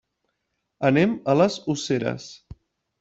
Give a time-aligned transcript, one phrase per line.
[0.89, 2.27] Anem a les Useres.